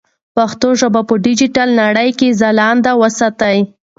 [0.35, 3.57] پښتو ژبه په ډیجیټل نړۍ کې ځلانده وساتئ.